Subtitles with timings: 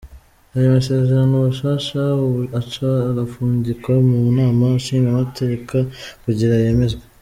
[0.55, 5.77] Ayo masezerano mashasha ubu aca arungikwa mu nama nshingamateka
[6.23, 7.03] kugira yemezwe.